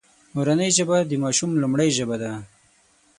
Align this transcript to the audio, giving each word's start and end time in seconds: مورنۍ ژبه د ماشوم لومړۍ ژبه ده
مورنۍ 0.35 0.69
ژبه 0.77 0.97
د 1.03 1.11
ماشوم 1.23 1.51
لومړۍ 1.61 1.89
ژبه 1.97 2.15
ده 2.23 2.31